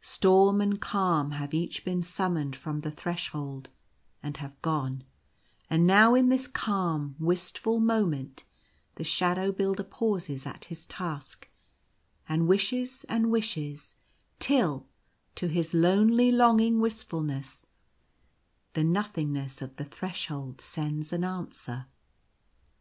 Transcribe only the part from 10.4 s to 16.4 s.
at his task, and wishes and wishes till, to his lonely